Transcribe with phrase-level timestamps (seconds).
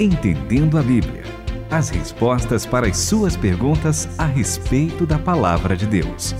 [0.00, 1.22] Entendendo a Bíblia.
[1.70, 6.34] As respostas para as suas perguntas a respeito da palavra de Deus.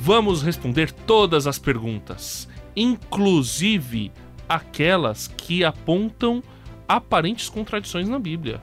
[0.00, 4.10] Vamos responder todas as perguntas, inclusive
[4.48, 6.42] aquelas que apontam
[6.88, 8.60] aparentes contradições na Bíblia.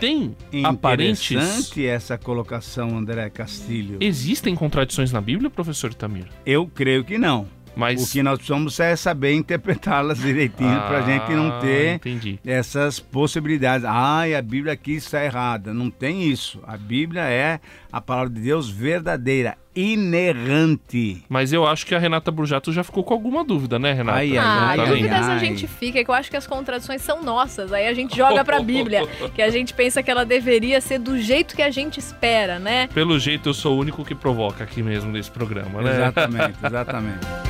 [0.00, 1.30] Tem aparentes.
[1.30, 3.98] Interessante essa colocação, André Castilho.
[4.00, 6.26] Existem contradições na Bíblia, professor Itamir?
[6.44, 7.46] Eu creio que não.
[7.76, 11.94] Mas O que nós precisamos é saber interpretá-las direitinho para a gente não Ah, ter
[11.94, 12.38] entendi.
[12.44, 13.84] essas possibilidades.
[13.88, 15.72] Ai, a Bíblia aqui está errada.
[15.72, 16.60] Não tem isso.
[16.66, 17.60] A Bíblia é
[17.92, 21.24] a palavra de Deus verdadeira, inerrante.
[21.28, 24.18] Mas eu acho que a Renata Burjato já ficou com alguma dúvida, né, Renata?
[24.18, 25.38] Ai, ai, Ah, ai, Tá ai, dúvidas a ai.
[25.40, 27.72] gente fica, que eu acho que as contradições são nossas.
[27.72, 31.18] Aí a gente joga pra Bíblia, que a gente pensa que ela deveria ser do
[31.18, 32.88] jeito que a gente espera, né?
[32.88, 35.92] Pelo jeito, eu sou o único que provoca aqui mesmo nesse programa, né?
[35.94, 37.49] Exatamente, exatamente.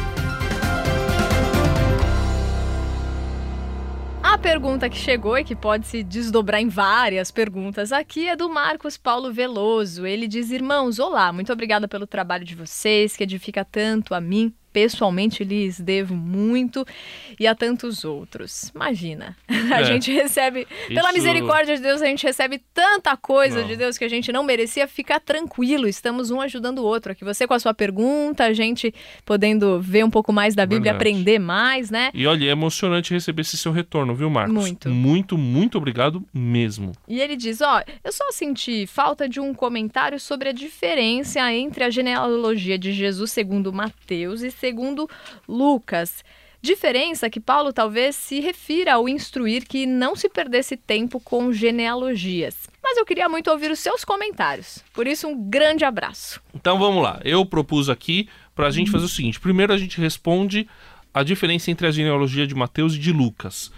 [4.40, 8.96] Pergunta que chegou e que pode se desdobrar em várias perguntas aqui é do Marcos
[8.96, 10.06] Paulo Veloso.
[10.06, 14.52] Ele diz: Irmãos, olá, muito obrigada pelo trabalho de vocês, que edifica tanto a mim.
[14.72, 16.86] Pessoalmente lhes devo muito
[17.38, 18.70] e a tantos outros.
[18.74, 19.84] Imagina, a É.
[19.84, 23.66] gente recebe, pela Isso- misericórdia de Deus, a gente recebe tanta coisa Não.
[23.66, 24.86] de Deus que a gente não merecia.
[24.86, 27.12] Fica tranquilo, estamos um ajudando o outro.
[27.12, 30.92] Aqui você com a sua pergunta, a gente podendo ver um pouco mais da Bíblia,
[30.92, 30.96] Verdade.
[31.10, 32.10] aprender mais, né?
[32.14, 34.54] E olha, é emocionante receber esse seu retorno, viu, Marcos?
[34.54, 34.88] Muito.
[34.88, 36.92] Muito, muito obrigado mesmo.
[37.08, 41.84] E ele diz: Ó, eu só senti falta de um comentário sobre a diferença entre
[41.84, 45.08] a genealogia de Jesus segundo Mateus e segundo
[45.48, 46.22] Lucas.
[46.62, 52.68] Diferença que Paulo talvez se refira ao instruir que não se perdesse tempo com genealogias.
[52.82, 54.84] Mas eu queria muito ouvir os seus comentários.
[54.92, 56.38] Por isso, um grande abraço.
[56.54, 57.18] Então vamos lá.
[57.24, 60.68] Eu propus aqui pra gente fazer o seguinte: primeiro a gente responde
[61.14, 63.72] a diferença entre a genealogia de Mateus e de Lucas.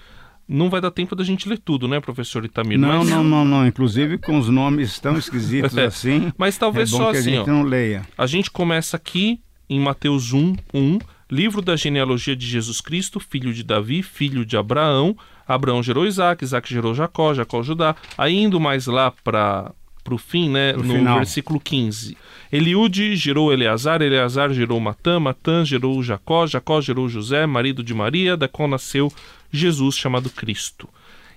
[0.48, 2.78] Não vai dar tempo da gente ler tudo, né, professor Itamir?
[2.78, 3.66] Não, mas, não, não, não.
[3.66, 6.32] Inclusive com os nomes tão esquisitos assim.
[6.36, 7.52] Mas talvez é bom só que assim, a gente ó.
[7.52, 8.02] não leia.
[8.18, 10.98] A gente começa aqui em Mateus 1, 1,
[11.30, 15.16] livro da genealogia de Jesus Cristo, filho de Davi, filho de Abraão.
[15.46, 17.96] Abraão gerou Isaac, Isaac gerou Jacó, Jacó Judá.
[18.16, 19.72] Aí indo mais lá para
[20.10, 21.16] o fim, né, Pro no final.
[21.16, 22.16] versículo 15.
[22.52, 28.36] Eliude gerou Eleazar, Eleazar gerou Matã, Matã gerou Jacó, Jacó gerou José, marido de Maria,
[28.36, 29.10] da qual nasceu
[29.50, 30.88] Jesus chamado Cristo.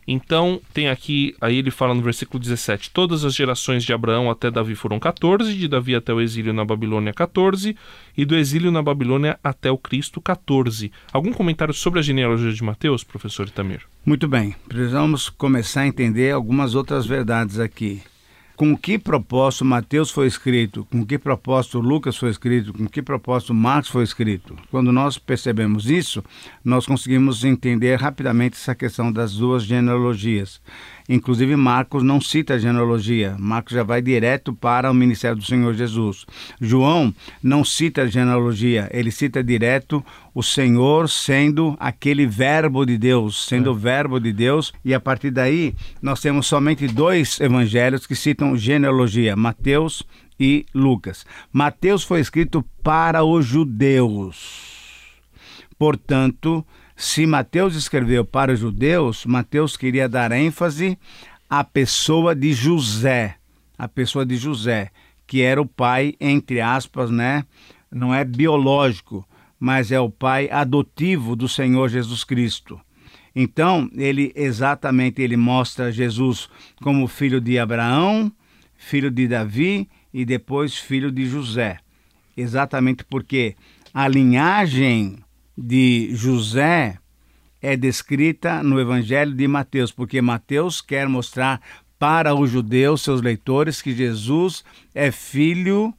[0.07, 4.51] Então, tem aqui, aí ele fala no versículo 17: Todas as gerações de Abraão até
[4.51, 7.75] Davi foram 14, de Davi até o exílio na Babilônia 14,
[8.15, 10.91] e do exílio na Babilônia até o Cristo 14.
[11.11, 13.81] Algum comentário sobre a genealogia de Mateus, professor Itamir?
[14.05, 18.01] Muito bem, precisamos começar a entender algumas outras verdades aqui.
[18.55, 20.87] Com que propósito Mateus foi escrito?
[20.89, 22.71] Com que propósito Lucas foi escrito?
[22.71, 24.55] Com que propósito Marcos foi escrito?
[24.71, 26.23] Quando nós percebemos isso,
[26.63, 30.61] nós conseguimos entender rapidamente essa questão das duas genealogias.
[31.07, 33.35] Inclusive, Marcos não cita a genealogia.
[33.37, 36.25] Marcos já vai direto para o ministério do Senhor Jesus.
[36.59, 43.45] João não cita a genealogia, ele cita direto o Senhor sendo aquele verbo de Deus,
[43.45, 48.15] sendo o verbo de Deus, e a partir daí nós temos somente dois evangelhos que
[48.15, 50.03] citam genealogia, Mateus
[50.39, 51.25] e Lucas.
[51.53, 54.73] Mateus foi escrito para os judeus.
[55.77, 60.97] Portanto, se Mateus escreveu para os judeus, Mateus queria dar ênfase
[61.49, 63.35] à pessoa de José,
[63.77, 64.91] a pessoa de José,
[65.27, 67.45] que era o pai, entre aspas, né?
[67.91, 69.27] Não é biológico,
[69.59, 72.79] mas é o pai adotivo do Senhor Jesus Cristo.
[73.35, 76.49] Então, ele exatamente ele mostra Jesus
[76.81, 78.31] como filho de Abraão,
[78.77, 81.79] filho de Davi e depois filho de José.
[82.37, 83.55] Exatamente porque
[83.93, 85.17] a linhagem
[85.57, 86.97] de José
[87.61, 91.61] é descrita no Evangelho de Mateus, porque Mateus quer mostrar
[91.97, 95.93] para os judeus, seus leitores, que Jesus é filho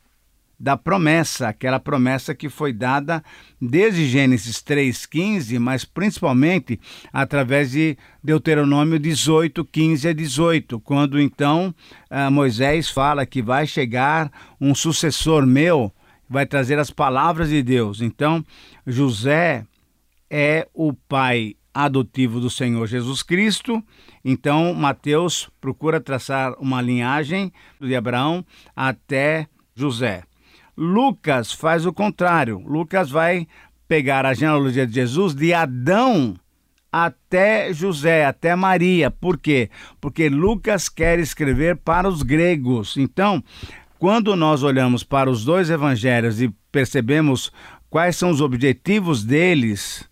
[0.59, 3.23] da promessa, aquela promessa que foi dada
[3.61, 6.81] desde Gênesis 3:15, mas principalmente
[7.13, 11.75] através de Deuteronômio 18, 15 a 18, quando então
[12.09, 15.93] ah, Moisés fala que vai chegar um sucessor meu,
[16.29, 18.01] vai trazer as palavras de Deus.
[18.01, 18.45] Então,
[18.87, 19.65] José
[20.31, 23.83] é o pai adotivo do Senhor Jesus Cristo.
[24.25, 28.45] Então, Mateus procura traçar uma linhagem de Abraão
[28.75, 30.23] até José.
[30.77, 32.59] Lucas faz o contrário.
[32.67, 33.47] Lucas vai
[33.87, 36.35] pegar a genealogia de Jesus de Adão
[36.91, 39.11] até José, até Maria.
[39.11, 39.71] Por quê?
[40.01, 42.97] Porque Lucas quer escrever para os gregos.
[42.97, 43.45] Então,
[43.99, 47.51] quando nós olhamos para os dois evangelhos e percebemos
[47.89, 50.09] quais são os objetivos deles,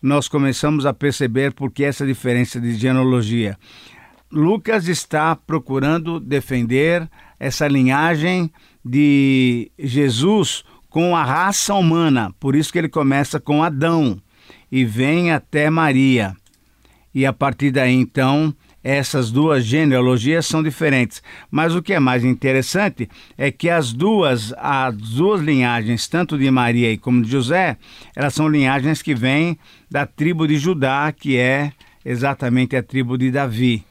[0.00, 3.58] nós começamos a perceber por que essa diferença de genealogia.
[4.30, 7.08] Lucas está procurando defender
[7.38, 8.50] essa linhagem
[8.84, 14.20] de Jesus com a raça humana, por isso que ele começa com Adão
[14.70, 16.36] e vem até Maria.
[17.14, 18.54] E a partir daí, então,
[18.84, 21.22] essas duas genealogias são diferentes.
[21.50, 23.08] Mas o que é mais interessante
[23.38, 27.78] é que as duas, as duas linhagens, tanto de Maria como de José,
[28.14, 29.58] elas são linhagens que vêm
[29.90, 31.72] da tribo de Judá, que é
[32.04, 33.82] exatamente a tribo de Davi.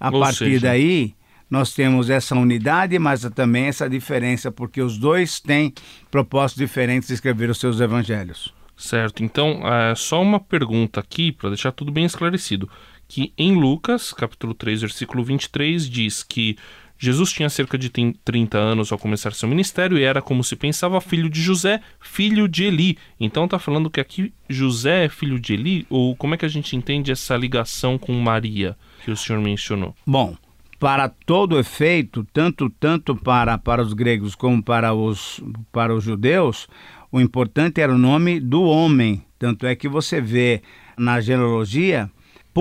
[0.00, 1.14] A Ou partir seja, daí,
[1.50, 5.74] nós temos essa unidade, mas também essa diferença, porque os dois têm
[6.10, 8.54] propósitos diferentes de escrever os seus evangelhos.
[8.76, 12.70] Certo, então é só uma pergunta aqui para deixar tudo bem esclarecido,
[13.08, 16.56] que em Lucas, capítulo 3, versículo 23, diz que
[16.98, 21.00] Jesus tinha cerca de 30 anos ao começar seu ministério e era como se pensava
[21.00, 22.98] filho de José, filho de Eli.
[23.18, 26.48] Então tá falando que aqui José é filho de Eli ou como é que a
[26.48, 29.94] gente entende essa ligação com Maria que o senhor mencionou?
[30.04, 30.36] Bom,
[30.78, 35.40] para todo efeito, tanto tanto para, para os gregos como para os,
[35.70, 36.66] para os judeus,
[37.12, 39.24] o importante era o nome do homem.
[39.38, 40.62] Tanto é que você vê
[40.96, 42.10] na genealogia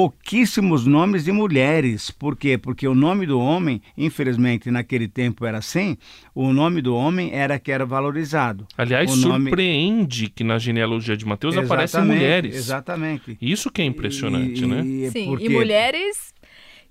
[0.02, 2.12] pouquíssimos nomes de mulheres.
[2.12, 2.56] Por quê?
[2.56, 5.98] Porque o nome do homem, infelizmente naquele tempo era assim,
[6.36, 8.68] o nome do homem era que era valorizado.
[8.78, 12.56] Aliás, O nome- surpreende que na genealogia de Mateus aparecem mulheres.
[12.56, 13.36] Exatamente.
[13.42, 14.86] Isso que é impressionante, E- né?
[14.86, 16.32] e- Sim, porque- e mulheres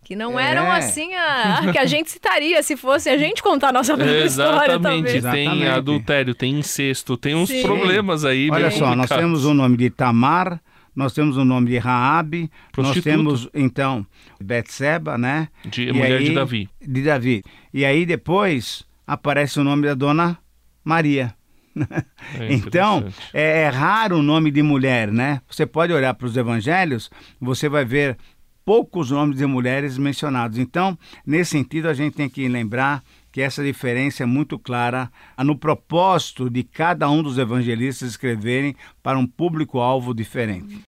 [0.02, 0.50] que não É.
[0.50, 3.94] eram assim a, a que a gente citaria se fosse a gente contar a nossa
[3.97, 5.12] própria história, Exatamente, talvez.
[5.12, 5.67] tem Exatamente.
[5.69, 7.62] adultério, tem incesto, tem uns Sim.
[7.62, 8.50] problemas aí.
[8.50, 10.61] Olha só, nós temos o nome de Tamar,
[10.96, 14.06] nós temos o nome de Raabe, nós temos então
[14.43, 15.48] Betseba, né?
[15.66, 16.69] De mulher de aí- Davi.
[16.81, 17.44] De Davi.
[17.72, 20.38] E aí depois aparece o nome da dona
[20.82, 21.34] Maria.
[22.40, 25.40] É então, é, é raro o nome de mulher, né?
[25.48, 28.16] Você pode olhar para os evangelhos, você vai ver
[28.64, 30.58] poucos nomes de mulheres mencionados.
[30.58, 33.04] Então, nesse sentido, a gente tem que lembrar
[33.37, 35.12] que essa diferença é muito clara
[35.44, 40.81] no propósito de cada um dos evangelistas escreverem para um público-alvo diferente.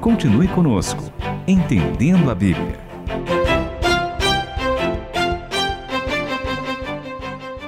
[0.00, 1.04] Continue conosco,
[1.46, 2.80] Entendendo a Bíblia.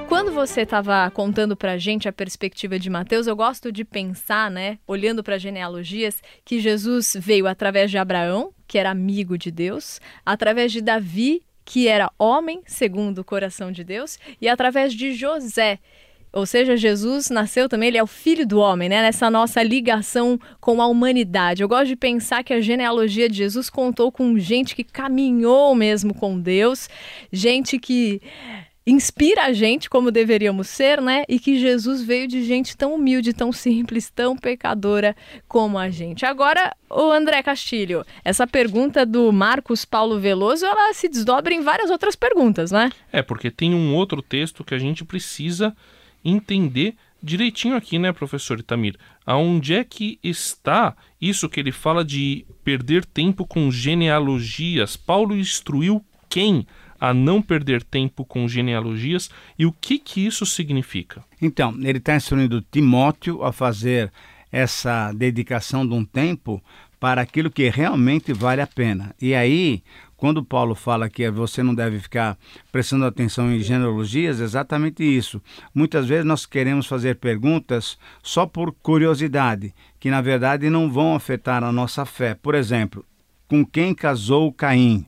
[0.09, 4.77] Quando você estava contando pra gente a perspectiva de Mateus, eu gosto de pensar, né,
[4.85, 10.73] olhando para genealogias, que Jesus veio através de Abraão, que era amigo de Deus, através
[10.73, 15.77] de Davi, que era homem segundo o coração de Deus, e através de José.
[16.33, 19.03] Ou seja, Jesus nasceu também, ele é o filho do homem, né?
[19.03, 21.61] Nessa nossa ligação com a humanidade.
[21.61, 26.11] Eu gosto de pensar que a genealogia de Jesus contou com gente que caminhou mesmo
[26.11, 26.89] com Deus,
[27.31, 28.19] gente que
[28.89, 31.23] inspira a gente como deveríamos ser, né?
[31.27, 35.15] E que Jesus veio de gente tão humilde, tão simples, tão pecadora
[35.47, 36.25] como a gente.
[36.25, 41.89] Agora, o André Castilho, essa pergunta do Marcos Paulo Veloso, ela se desdobra em várias
[41.89, 42.91] outras perguntas, né?
[43.11, 45.75] É, porque tem um outro texto que a gente precisa
[46.23, 48.95] entender direitinho aqui, né, professor Itamir?
[49.25, 54.95] Aonde é que está isso que ele fala de perder tempo com genealogias?
[54.95, 56.65] Paulo instruiu quem
[56.99, 61.23] a não perder tempo com genealogias e o que que isso significa?
[61.41, 64.11] Então, ele está instruindo Timóteo a fazer
[64.51, 66.61] essa dedicação de um tempo
[66.99, 69.15] para aquilo que realmente vale a pena.
[69.21, 69.81] E aí,
[70.17, 72.37] quando Paulo fala que você não deve ficar
[72.73, 75.41] prestando atenção em genealogias, é exatamente isso.
[75.73, 81.63] Muitas vezes nós queremos fazer perguntas só por curiosidade, que na verdade não vão afetar
[81.63, 82.35] a nossa fé.
[82.35, 83.05] Por exemplo,
[83.47, 85.05] com quem casou Caim?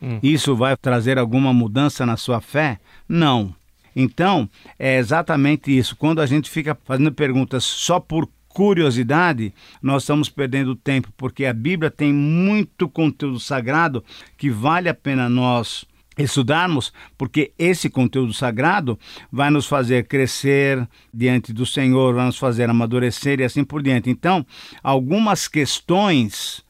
[0.00, 0.18] Hum.
[0.22, 2.78] Isso vai trazer alguma mudança na sua fé?
[3.08, 3.54] Não.
[3.94, 4.48] Então,
[4.78, 5.96] é exatamente isso.
[5.96, 11.52] Quando a gente fica fazendo perguntas só por curiosidade, nós estamos perdendo tempo, porque a
[11.52, 14.02] Bíblia tem muito conteúdo sagrado
[14.36, 15.84] que vale a pena nós
[16.16, 18.98] estudarmos, porque esse conteúdo sagrado
[19.30, 24.08] vai nos fazer crescer diante do Senhor, vai nos fazer amadurecer e assim por diante.
[24.08, 24.46] Então,
[24.82, 26.64] algumas questões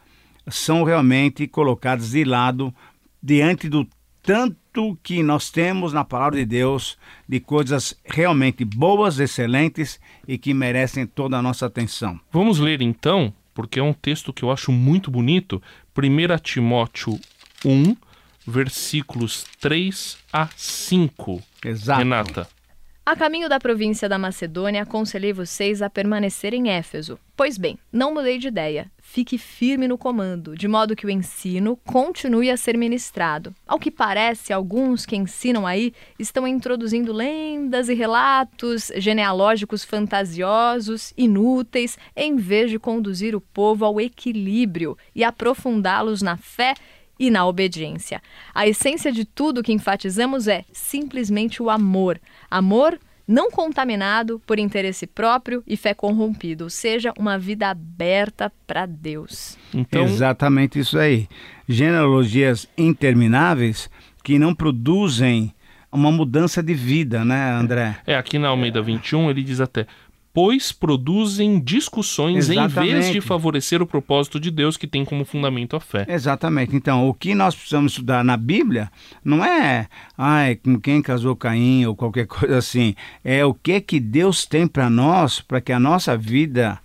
[0.49, 2.75] são realmente colocadas de lado
[3.27, 3.85] diante do
[4.23, 6.97] tanto que nós temos na palavra de Deus
[7.29, 12.21] de coisas realmente boas, excelentes e que merecem toda a nossa atenção.
[12.31, 15.61] Vamos ler então, porque é um texto que eu acho muito bonito,
[15.97, 17.19] 1 Timóteo
[17.65, 17.97] 1,
[18.47, 21.43] versículos 3 a 5.
[21.65, 21.99] Exato.
[21.99, 22.56] Renata.
[23.09, 27.17] A caminho da província da Macedônia, aconselhei vocês a permanecer em Éfeso.
[27.37, 28.91] Pois bem, não mudei de ideia.
[28.99, 33.55] Fique firme no comando, de modo que o ensino continue a ser ministrado.
[33.65, 41.97] Ao que parece, alguns que ensinam aí estão introduzindo lendas e relatos genealógicos fantasiosos, inúteis,
[42.17, 46.75] em vez de conduzir o povo ao equilíbrio e aprofundá-los na fé
[47.19, 48.23] e na obediência.
[48.55, 52.21] A essência de tudo que enfatizamos é simplesmente o amor.
[52.51, 58.87] Amor não contaminado por interesse próprio e fé corrompida, ou seja, uma vida aberta para
[58.87, 59.59] Deus.
[59.75, 60.05] Então...
[60.05, 61.29] Exatamente isso aí.
[61.69, 63.91] Genealogias intermináveis
[64.23, 65.53] que não produzem
[65.91, 67.97] uma mudança de vida, né, André?
[68.07, 69.87] É, aqui na Almeida 21 ele diz até
[70.37, 72.91] pois produzem discussões Exatamente.
[72.91, 76.05] em vez de favorecer o propósito de Deus que tem como fundamento a fé.
[76.07, 76.77] Exatamente.
[76.77, 78.93] Então, o que nós precisamos estudar na Bíblia
[79.25, 82.95] não é, ai, com quem casou Caim ou qualquer coisa assim.
[83.25, 86.79] É o que que Deus tem para nós, para que a nossa vida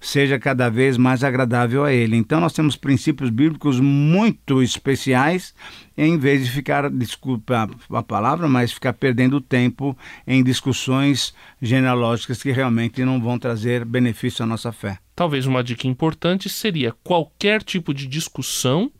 [0.00, 2.16] seja cada vez mais agradável a Ele.
[2.16, 5.54] Então, nós temos princípios bíblicos muito especiais,
[5.96, 12.52] em vez de ficar, desculpa a palavra, mas ficar perdendo tempo em discussões genealógicas que
[12.52, 14.98] realmente não vão trazer benefício à nossa fé.
[15.16, 18.92] Talvez uma dica importante seria: qualquer tipo de discussão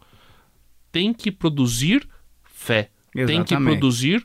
[0.90, 2.08] tem que produzir
[2.42, 3.48] fé, Exatamente.
[3.48, 4.24] tem que produzir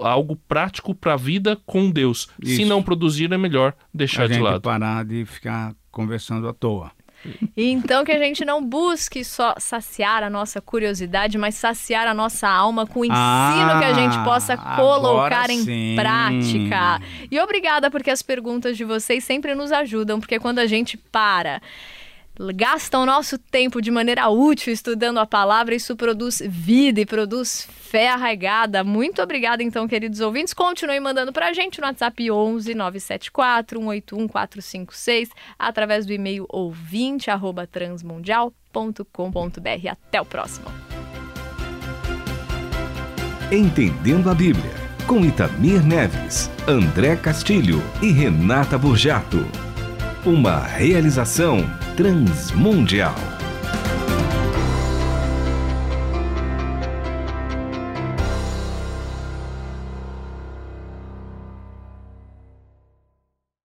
[0.00, 2.28] algo prático para a vida com Deus.
[2.42, 2.56] Isso.
[2.56, 4.62] Se não produzir, é melhor deixar a de lado.
[4.62, 6.90] parar de ficar conversando à toa.
[7.56, 12.46] Então que a gente não busque só saciar a nossa curiosidade, mas saciar a nossa
[12.46, 15.94] alma com o ensino ah, que a gente possa colocar em sim.
[15.96, 17.00] prática.
[17.30, 21.62] E obrigada porque as perguntas de vocês sempre nos ajudam, porque quando a gente para
[22.54, 28.08] gastam nosso tempo de maneira útil estudando a palavra, isso produz vida e produz fé
[28.08, 28.82] arraigada.
[28.82, 30.52] Muito obrigada, então, queridos ouvintes.
[30.52, 37.26] Continuem mandando para a gente no WhatsApp 11 974 181 456, através do e-mail ouvinte
[37.70, 39.88] transmundial.com.br.
[39.90, 40.66] Até o próximo.
[43.52, 44.72] Entendendo a Bíblia,
[45.06, 49.46] com Itamir Neves, André Castilho e Renata Burjato.
[50.24, 51.58] Uma realização
[51.96, 53.33] Transmundial.